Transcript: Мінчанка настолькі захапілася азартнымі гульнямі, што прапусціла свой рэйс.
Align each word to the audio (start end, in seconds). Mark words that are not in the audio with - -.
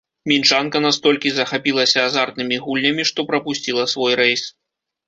Мінчанка 0.29 0.77
настолькі 0.85 1.33
захапілася 1.35 1.99
азартнымі 2.09 2.61
гульнямі, 2.65 3.09
што 3.13 3.19
прапусціла 3.33 3.89
свой 3.95 4.13
рэйс. 4.25 4.43